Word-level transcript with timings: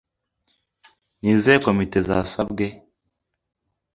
Ni 1.19 1.29
izihe 1.35 1.57
komite 1.65 1.99
zasabwe 2.07 2.65